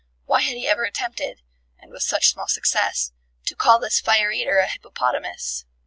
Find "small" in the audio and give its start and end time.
2.31-2.47